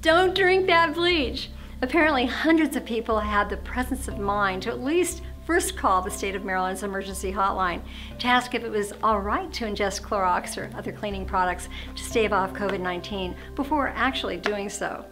Don't 0.00 0.34
drink 0.34 0.66
that 0.66 0.94
bleach. 0.94 1.50
Apparently, 1.82 2.24
hundreds 2.24 2.74
of 2.74 2.86
people 2.86 3.20
had 3.20 3.50
the 3.50 3.58
presence 3.58 4.08
of 4.08 4.18
mind 4.18 4.62
to 4.62 4.70
at 4.70 4.82
least 4.82 5.20
first 5.46 5.76
call 5.76 6.00
the 6.00 6.10
state 6.10 6.34
of 6.34 6.42
Maryland's 6.42 6.82
emergency 6.82 7.30
hotline 7.30 7.82
to 8.18 8.26
ask 8.26 8.54
if 8.54 8.64
it 8.64 8.70
was 8.70 8.94
all 9.02 9.20
right 9.20 9.52
to 9.52 9.66
ingest 9.66 10.00
Clorox 10.00 10.56
or 10.56 10.74
other 10.74 10.90
cleaning 10.90 11.26
products 11.26 11.68
to 11.94 12.02
stave 12.02 12.32
off 12.32 12.54
COVID 12.54 12.80
19 12.80 13.36
before 13.54 13.88
actually 13.88 14.38
doing 14.38 14.70
so. 14.70 15.04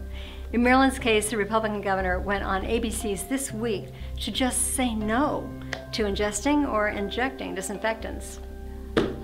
In 0.53 0.63
Maryland's 0.63 0.97
case, 0.97 1.29
the 1.29 1.37
Republican 1.37 1.81
governor 1.81 2.19
went 2.19 2.43
on 2.43 2.63
ABC's 2.63 3.25
This 3.25 3.51
Week 3.51 3.89
to 4.21 4.31
just 4.31 4.73
say 4.73 4.95
no 4.95 5.47
to 5.91 6.05
ingesting 6.05 6.67
or 6.67 6.87
injecting 6.87 7.53
disinfectants. 7.53 8.39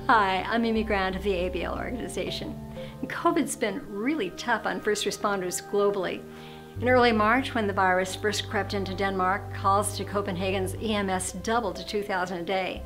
Hi, 0.06 0.44
I'm 0.48 0.62
Mimi 0.62 0.84
Grant 0.84 1.16
of 1.16 1.24
the 1.24 1.32
ABL 1.32 1.76
organization. 1.76 2.65
COVID's 3.06 3.56
been 3.56 3.82
really 3.88 4.32
tough 4.32 4.66
on 4.66 4.82
first 4.82 5.06
responders 5.06 5.68
globally. 5.72 6.22
In 6.82 6.90
early 6.90 7.12
March, 7.14 7.56
when 7.56 7.68
the 7.68 7.74
virus 7.74 8.16
first 8.16 8.50
crept 8.50 8.74
into 8.74 8.94
Denmark, 8.94 9.54
calls 9.54 9.96
to 9.96 10.04
Copenhagen's 10.04 10.76
EMS 10.82 11.34
doubled 11.44 11.78
to 11.78 11.86
2,000 11.86 12.38
a 12.40 12.44
day. 12.44 12.84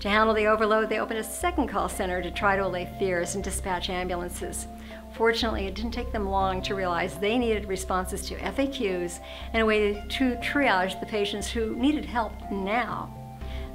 To 0.00 0.08
handle 0.08 0.34
the 0.34 0.46
overload, 0.46 0.88
they 0.88 0.98
opened 0.98 1.20
a 1.20 1.24
second 1.24 1.68
call 1.68 1.88
center 1.88 2.22
to 2.22 2.30
try 2.30 2.56
to 2.56 2.66
allay 2.66 2.90
fears 2.98 3.34
and 3.34 3.44
dispatch 3.44 3.90
ambulances. 3.90 4.66
Fortunately, 5.12 5.66
it 5.66 5.74
didn't 5.74 5.92
take 5.92 6.12
them 6.12 6.28
long 6.28 6.62
to 6.62 6.74
realize 6.74 7.18
they 7.18 7.36
needed 7.36 7.66
responses 7.66 8.26
to 8.26 8.36
FAQs 8.36 9.20
and 9.52 9.62
a 9.62 9.66
way 9.66 10.04
to 10.08 10.36
triage 10.36 10.98
the 11.00 11.06
patients 11.06 11.50
who 11.50 11.74
needed 11.76 12.04
help 12.04 12.32
now. 12.50 13.19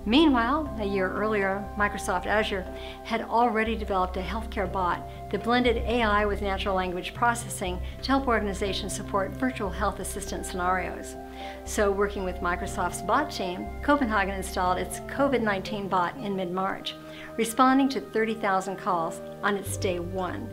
Meanwhile, 0.08 0.72
a 0.80 0.86
year 0.86 1.12
earlier, 1.12 1.68
Microsoft 1.76 2.28
Azure 2.28 2.64
had 3.04 3.24
already 3.24 3.76
developed 3.76 4.18
a 4.18 4.22
healthcare 4.22 4.72
bot 4.72 5.02
that 5.32 5.44
blended 5.44 5.78
AI 5.78 6.28
with 6.28 6.44
natural 6.44 6.76
language 6.76 7.16
processing 7.16 7.82
to 8.04 8.10
help 8.10 8.28
organizations 8.28 8.94
support 8.96 9.32
virtual 9.32 9.72
health 9.72 10.00
assistant 10.00 10.46
scenarios. 10.46 11.16
So, 11.64 11.92
working 11.92 12.24
with 12.24 12.36
Microsoft's 12.36 13.02
bot 13.02 13.32
team, 13.32 13.68
Copenhagen 13.82 14.36
installed 14.36 14.78
its 14.78 15.00
COVID 15.02 15.42
19 15.42 15.88
bot 15.88 16.16
in 16.18 16.36
mid 16.36 16.52
March, 16.52 16.94
responding 17.36 17.90
to 17.90 18.00
30,000 18.00 18.76
calls 18.76 19.22
on 19.42 19.56
its 19.56 19.76
day 19.76 19.98
one. 19.98 20.48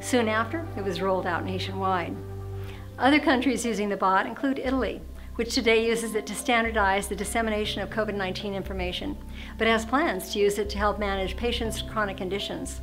Soon 0.00 0.28
after, 0.28 0.66
it 0.78 0.84
was 0.84 1.02
rolled 1.02 1.26
out 1.26 1.44
nationwide. 1.44 2.16
Other 2.98 3.20
countries 3.20 3.66
using 3.66 3.90
the 3.90 3.98
bot 3.98 4.24
include 4.24 4.58
Italy, 4.58 5.02
which 5.36 5.54
today 5.54 5.86
uses 5.86 6.14
it 6.14 6.26
to 6.26 6.34
standardize 6.34 7.08
the 7.08 7.16
dissemination 7.16 7.82
of 7.82 7.90
COVID 7.90 8.14
19 8.14 8.54
information, 8.54 9.16
but 9.58 9.66
has 9.66 9.84
plans 9.84 10.32
to 10.32 10.38
use 10.38 10.58
it 10.58 10.70
to 10.70 10.78
help 10.78 10.98
manage 10.98 11.36
patients' 11.36 11.82
chronic 11.82 12.16
conditions. 12.16 12.80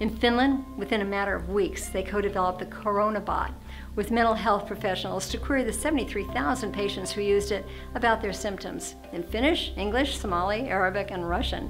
In 0.00 0.16
Finland, 0.16 0.64
within 0.76 1.00
a 1.00 1.04
matter 1.04 1.34
of 1.34 1.48
weeks, 1.48 1.88
they 1.88 2.04
co 2.04 2.20
developed 2.20 2.60
the 2.60 2.66
CoronaBot 2.66 3.52
with 3.96 4.12
mental 4.12 4.34
health 4.34 4.64
professionals 4.64 5.28
to 5.28 5.38
query 5.38 5.64
the 5.64 5.72
73,000 5.72 6.72
patients 6.72 7.10
who 7.10 7.20
used 7.20 7.50
it 7.50 7.66
about 7.96 8.22
their 8.22 8.32
symptoms 8.32 8.94
in 9.12 9.24
Finnish, 9.24 9.72
English, 9.76 10.16
Somali, 10.16 10.68
Arabic, 10.68 11.10
and 11.10 11.28
Russian, 11.28 11.68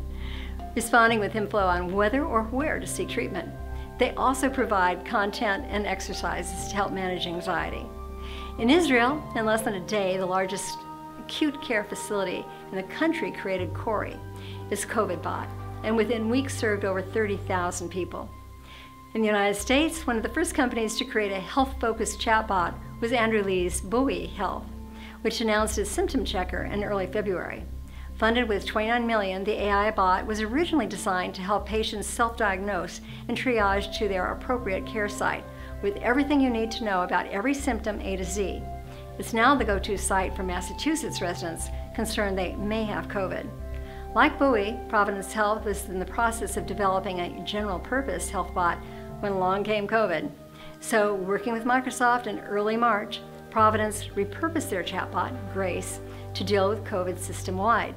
responding 0.77 1.21
with 1.21 1.37
info 1.37 1.59
on 1.59 1.95
whether 1.95 2.23
or 2.23 2.43
where 2.43 2.79
to 2.79 2.87
seek 2.87 3.09
treatment. 3.09 3.49
They 3.99 4.11
also 4.15 4.51
provide 4.51 5.07
content 5.07 5.65
and 5.71 5.87
exercises 5.87 6.69
to 6.69 6.77
help 6.77 6.93
manage 6.93 7.27
anxiety. 7.27 7.87
In 8.59 8.71
Israel, 8.71 9.23
in 9.37 9.47
less 9.47 9.63
than 9.63 9.75
a 9.75 9.87
day, 9.87 10.17
the 10.17 10.27
largest 10.27 10.79
acute 11.21 11.63
care 11.63 11.85
facility 11.85 12.45
in 12.73 12.77
the 12.77 12.83
country 12.83 13.31
created 13.31 13.73
Cori, 13.73 14.17
its 14.69 14.85
COVID 14.85 15.23
bot, 15.23 15.49
and 15.85 15.97
within 15.97 16.29
weeks 16.29 16.59
served 16.59 16.85
over 16.85 17.01
30,000 17.01 17.89
people. 17.89 18.29
In 19.15 19.21
the 19.21 19.29
United 19.29 19.55
States, 19.55 20.09
one 20.09 20.17
of 20.17 20.25
the 20.25 20.29
first 20.31 20.57
companies 20.57 20.97
to 20.97 21.05
create 21.05 21.31
a 21.31 21.39
health-focused 21.39 22.21
chatbot 22.21 22.75
was 23.01 23.13
Andrew 23.13 23.45
Lee's 23.45 23.81
Buoy 23.81 24.27
Health, 24.27 24.65
which 25.21 25.41
announced 25.41 25.79
its 25.79 25.89
symptom 25.89 26.25
checker 26.25 26.65
in 26.65 26.83
early 26.83 27.07
February. 27.07 27.63
Funded 28.17 28.49
with 28.49 28.67
29 28.67 29.07
million, 29.07 29.45
the 29.45 29.63
AI 29.63 29.93
bot 29.93 30.27
was 30.27 30.41
originally 30.41 30.89
designed 30.89 31.33
to 31.37 31.43
help 31.43 31.65
patients 31.65 32.09
self-diagnose 32.09 33.03
and 33.29 33.39
triage 33.39 33.97
to 33.99 34.09
their 34.09 34.33
appropriate 34.33 34.85
care 34.85 35.09
site 35.09 35.45
with 35.83 35.97
everything 35.97 36.41
you 36.41 36.51
need 36.51 36.71
to 36.73 36.85
know 36.85 37.03
about 37.03 37.27
every 37.29 37.55
symptom 37.55 38.01
A 38.01 38.17
to 38.17 38.25
Z. 38.25 38.63
It's 39.19 39.33
now 39.33 39.55
the 39.55 39.65
go-to 39.65 39.97
site 39.97 40.35
for 40.35 40.43
Massachusetts 40.43 41.21
residents 41.21 41.69
concerned 41.95 42.39
they 42.39 42.55
may 42.55 42.85
have 42.85 43.09
COVID. 43.09 43.49
Like 44.15 44.39
Buoy, 44.39 44.79
Providence 44.89 45.33
Health 45.33 45.65
was 45.65 45.87
in 45.87 45.99
the 45.99 46.05
process 46.05 46.57
of 46.57 46.67
developing 46.67 47.21
a 47.21 47.45
general 47.45 47.79
purpose 47.79 48.31
health 48.31 48.55
bot 48.55 48.79
when 49.21 49.33
along 49.33 49.65
came 49.65 49.87
COVID. 49.87 50.31
So, 50.81 51.15
working 51.15 51.53
with 51.53 51.65
Microsoft 51.65 52.27
in 52.27 52.39
early 52.41 52.77
March, 52.77 53.21
Providence 53.51 54.05
repurposed 54.15 54.71
their 54.71 54.85
chatbot, 54.85 55.37
Grace, 55.53 56.01
to 56.35 56.45
deal 56.45 56.69
with 56.69 56.85
COVID 56.85 57.19
system 57.19 57.57
wide. 57.57 57.95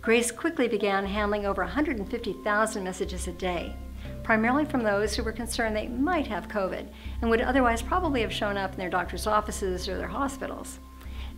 Grace 0.00 0.30
quickly 0.30 0.68
began 0.68 1.04
handling 1.04 1.46
over 1.46 1.62
150,000 1.62 2.84
messages 2.84 3.28
a 3.28 3.32
day, 3.32 3.76
primarily 4.24 4.64
from 4.64 4.82
those 4.82 5.14
who 5.14 5.22
were 5.22 5.32
concerned 5.32 5.76
they 5.76 5.86
might 5.86 6.26
have 6.26 6.48
COVID 6.48 6.88
and 7.20 7.30
would 7.30 7.42
otherwise 7.42 7.82
probably 7.82 8.22
have 8.22 8.32
shown 8.32 8.56
up 8.56 8.72
in 8.72 8.78
their 8.78 8.90
doctor's 8.90 9.26
offices 9.26 9.88
or 9.88 9.96
their 9.96 10.08
hospitals. 10.08 10.80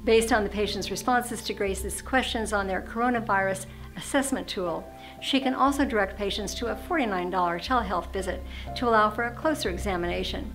Based 0.05 0.33
on 0.33 0.45
the 0.45 0.51
patient's 0.51 0.91
responses 0.91 1.43
to 1.43 1.53
Grace's 1.53 2.01
questions 2.01 2.53
on 2.53 2.69
their 2.69 2.81
coronavirus 2.81 3.67
assessment 3.97 4.47
tool, 4.47 4.89
she 5.21 5.41
can 5.41 5.55
also 5.55 5.85
direct 5.85 6.17
patients 6.17 6.55
to 6.55 6.69
a 6.69 6.77
$49 6.77 7.31
telehealth 7.33 8.13
visit 8.13 8.43
to 8.77 8.89
allow 8.89 9.11
for 9.11 9.25
a 9.25 9.35
closer 9.35 9.69
examination. 9.69 10.55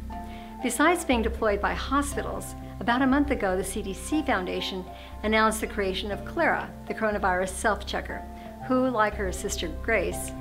Besides 0.64 1.03
being 1.03 1.22
deployed 1.22 1.59
by 1.59 1.74
hospitals, 1.74 2.56
about 2.80 3.02
a 3.02 3.08
month 3.08 3.31
ago, 3.31 3.58
the 3.58 3.64
CDC 3.64 4.25
Foundation 4.25 4.86
announced 5.24 5.62
the 5.62 5.68
creation 5.68 6.12
of 6.12 6.25
Clara, 6.25 6.72
the 6.88 6.94
coronavirus 6.94 7.50
self 7.50 7.86
checker, 7.86 8.24
who, 8.68 8.90
like 8.90 9.16
her 9.16 9.31
sister 9.31 9.68
Grace, 9.84 10.31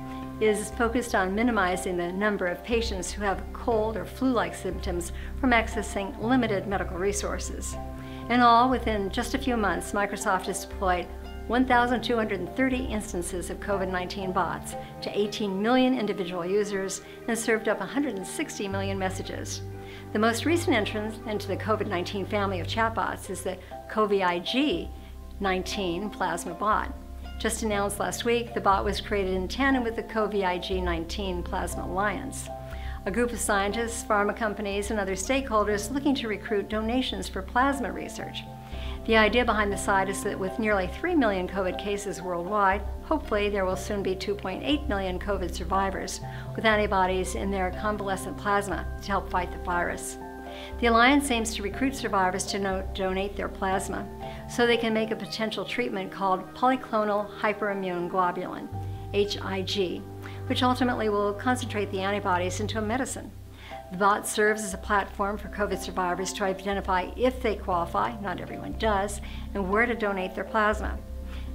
is 0.41 0.71
focused 0.71 1.13
on 1.13 1.35
minimizing 1.35 1.97
the 1.97 2.11
number 2.11 2.47
of 2.47 2.63
patients 2.63 3.11
who 3.11 3.21
have 3.21 3.43
cold 3.53 3.95
or 3.95 4.05
flu 4.05 4.31
like 4.31 4.55
symptoms 4.55 5.11
from 5.39 5.51
accessing 5.51 6.19
limited 6.19 6.65
medical 6.65 6.97
resources. 6.97 7.75
In 8.29 8.39
all, 8.39 8.69
within 8.69 9.09
just 9.11 9.35
a 9.35 9.37
few 9.37 9.55
months, 9.55 9.91
Microsoft 9.91 10.45
has 10.45 10.65
deployed 10.65 11.05
1,230 11.47 12.77
instances 12.85 13.49
of 13.49 13.59
COVID 13.59 13.91
19 13.91 14.31
bots 14.31 14.75
to 15.01 15.19
18 15.19 15.61
million 15.61 15.99
individual 15.99 16.45
users 16.45 17.01
and 17.27 17.37
served 17.37 17.67
up 17.67 17.79
160 17.79 18.67
million 18.67 18.97
messages. 18.97 19.61
The 20.13 20.19
most 20.19 20.45
recent 20.45 20.75
entrance 20.75 21.19
into 21.27 21.47
the 21.47 21.57
COVID-19 21.57 22.27
family 22.29 22.59
of 22.59 22.67
chatbots 22.67 23.29
is 23.29 23.43
the 23.43 23.57
CoVIG 23.89 24.89
19 25.39 26.09
plasma 26.09 26.53
bot. 26.53 26.93
Just 27.41 27.63
announced 27.63 27.99
last 27.99 28.23
week, 28.23 28.53
the 28.53 28.61
bot 28.61 28.85
was 28.85 29.01
created 29.01 29.33
in 29.33 29.47
tandem 29.47 29.83
with 29.83 29.95
the 29.95 30.03
CoVIG 30.03 30.83
19 30.83 31.41
Plasma 31.41 31.85
Alliance, 31.85 32.47
a 33.07 33.11
group 33.11 33.31
of 33.31 33.39
scientists, 33.39 34.03
pharma 34.07 34.37
companies, 34.37 34.91
and 34.91 34.99
other 34.99 35.15
stakeholders 35.15 35.89
looking 35.89 36.13
to 36.13 36.27
recruit 36.27 36.69
donations 36.69 37.27
for 37.27 37.41
plasma 37.41 37.91
research. 37.91 38.43
The 39.07 39.17
idea 39.17 39.43
behind 39.43 39.73
the 39.73 39.77
site 39.77 40.07
is 40.07 40.23
that 40.23 40.37
with 40.37 40.59
nearly 40.59 40.85
3 40.85 41.15
million 41.15 41.47
COVID 41.47 41.83
cases 41.83 42.21
worldwide, 42.21 42.83
hopefully 43.05 43.49
there 43.49 43.65
will 43.65 43.75
soon 43.75 44.03
be 44.03 44.15
2.8 44.15 44.87
million 44.87 45.17
COVID 45.17 45.51
survivors 45.51 46.21
with 46.55 46.65
antibodies 46.65 47.33
in 47.33 47.49
their 47.49 47.71
convalescent 47.71 48.37
plasma 48.37 48.85
to 49.01 49.07
help 49.07 49.31
fight 49.31 49.51
the 49.51 49.57
virus. 49.63 50.19
The 50.79 50.87
Alliance 50.87 51.31
aims 51.31 51.55
to 51.55 51.63
recruit 51.63 51.95
survivors 51.95 52.45
to 52.47 52.59
no 52.59 52.87
donate 52.93 53.35
their 53.35 53.49
plasma 53.49 54.07
so 54.51 54.67
they 54.67 54.77
can 54.77 54.93
make 54.93 55.11
a 55.11 55.15
potential 55.15 55.63
treatment 55.63 56.11
called 56.11 56.53
polyclonal 56.53 57.29
hyperimmune 57.39 58.09
globulin, 58.09 58.67
HIG, 59.13 60.01
which 60.47 60.61
ultimately 60.61 61.07
will 61.07 61.33
concentrate 61.33 61.89
the 61.91 62.01
antibodies 62.01 62.59
into 62.59 62.77
a 62.77 62.81
medicine. 62.81 63.31
The 63.91 63.97
bot 63.97 64.27
serves 64.27 64.63
as 64.63 64.73
a 64.73 64.77
platform 64.77 65.37
for 65.37 65.47
COVID 65.49 65.77
survivors 65.79 66.33
to 66.33 66.43
identify 66.43 67.11
if 67.15 67.41
they 67.41 67.55
qualify, 67.55 68.19
not 68.19 68.41
everyone 68.41 68.73
does, 68.77 69.21
and 69.53 69.69
where 69.69 69.85
to 69.85 69.95
donate 69.95 70.35
their 70.35 70.43
plasma. 70.43 70.97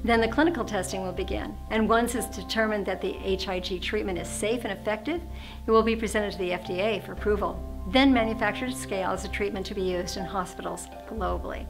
Then 0.03 0.21
the 0.21 0.29
clinical 0.29 0.65
testing 0.65 1.03
will 1.03 1.13
begin, 1.13 1.55
and 1.71 1.89
once 1.89 2.15
it's 2.15 2.35
determined 2.35 2.87
that 2.87 3.01
the 3.01 3.13
HIG 3.13 3.83
treatment 3.83 4.19
is 4.19 4.29
safe 4.29 4.65
and 4.65 4.73
effective, 4.73 5.21
it 5.67 5.71
will 5.71 5.83
be 5.83 5.97
presented 5.97 6.33
to 6.33 6.39
the 6.39 6.51
FDA 6.51 7.05
for 7.05 7.13
approval. 7.13 7.63
Then 7.93 8.13
manufactured 8.13 8.71
at 8.71 8.77
scale 8.77 9.11
as 9.11 9.25
a 9.25 9.29
treatment 9.29 9.67
to 9.67 9.75
be 9.75 9.83
used 9.83 10.17
in 10.17 10.25
hospitals 10.25 10.87
globally. 11.09 11.67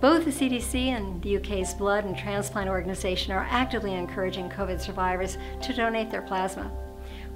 Both 0.00 0.24
the 0.24 0.30
CDC 0.30 0.86
and 0.86 1.20
the 1.20 1.36
UK's 1.36 1.74
Blood 1.74 2.06
and 2.06 2.16
Transplant 2.16 2.70
Organization 2.70 3.32
are 3.32 3.46
actively 3.50 3.92
encouraging 3.92 4.48
COVID 4.48 4.80
survivors 4.80 5.36
to 5.60 5.74
donate 5.74 6.10
their 6.10 6.22
plasma. 6.22 6.70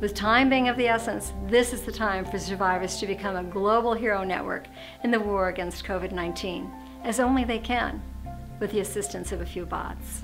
With 0.01 0.15
time 0.15 0.49
being 0.49 0.69
of 0.69 0.79
the 0.79 0.89
essence, 0.89 1.35
this 1.47 1.75
is 1.75 1.83
the 1.83 1.93
time 1.93 2.25
for 2.25 2.39
survivors 2.39 2.97
to 3.01 3.07
become 3.07 3.37
a 3.37 3.45
global 3.45 3.93
hero 3.93 4.25
network 4.25 4.67
in 5.03 5.11
the 5.11 5.21
war 5.21 5.51
against 5.51 5.85
COVID 5.85 6.13
19, 6.13 6.73
as 7.03 7.21
only 7.21 7.45
they 7.45 7.59
can, 7.59 8.03
with 8.61 8.73
the 8.73 8.81
assistance 8.81 9.31
of 9.31 9.43
a 9.43 9.47
few 9.47 9.67
bots. 9.67 10.23